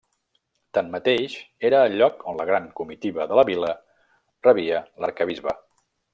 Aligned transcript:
Tanmateix 0.77 1.35
era 1.69 1.81
el 1.89 1.97
lloc 1.99 2.23
on 2.31 2.39
la 2.41 2.47
gran 2.51 2.65
comitiva 2.81 3.27
de 3.33 3.37
la 3.41 3.45
vila 3.51 3.71
rebia 4.49 4.81
l'arquebisbe. 5.05 5.57